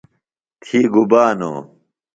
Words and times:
تھی 0.61 0.79
گُبا 0.93 1.23
نو؟ 1.39 1.51